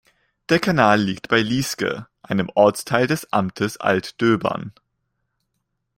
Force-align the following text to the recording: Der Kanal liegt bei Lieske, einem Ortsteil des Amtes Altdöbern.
Der 0.49 0.57
Kanal 0.59 0.99
liegt 0.99 1.27
bei 1.29 1.41
Lieske, 1.41 2.07
einem 2.23 2.49
Ortsteil 2.55 3.05
des 3.05 3.31
Amtes 3.31 3.77
Altdöbern. 3.77 4.73